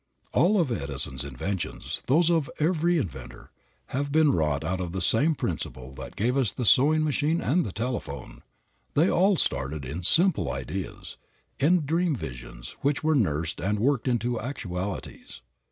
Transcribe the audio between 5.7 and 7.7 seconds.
that gave us the sewing machine and